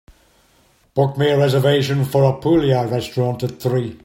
Book 0.95 1.15
me 1.19 1.29
a 1.29 1.37
reservation 1.37 2.05
for 2.05 2.23
a 2.23 2.35
puglia 2.41 2.87
restaurant 2.87 3.43
at 3.43 3.59
three 3.59 3.99